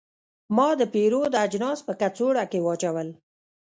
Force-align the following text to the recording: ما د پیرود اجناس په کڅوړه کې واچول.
ما 0.55 0.69
د 0.79 0.81
پیرود 0.93 1.31
اجناس 1.45 1.79
په 1.87 1.93
کڅوړه 2.01 2.43
کې 2.51 2.59
واچول. 2.65 3.07